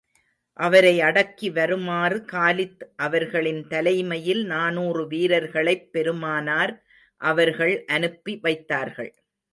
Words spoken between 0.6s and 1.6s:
அவரை அடக்கி